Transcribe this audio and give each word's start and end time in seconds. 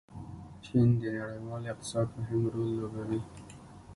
چین 0.65 0.87
د 0.99 1.03
نړیوال 1.17 1.63
اقتصاد 1.71 2.07
مهم 2.17 2.41
رول 2.53 2.69
لوبوي. 2.79 3.21